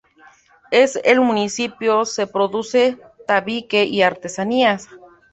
[0.71, 4.87] En el municipio se produce tabique y artesanías.